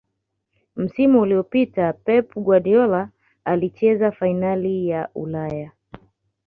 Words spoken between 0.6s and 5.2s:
msimu uliopita pep guardiola alicheza fainali ya